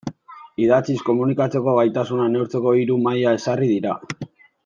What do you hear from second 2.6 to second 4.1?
hiru maila ezarri dira.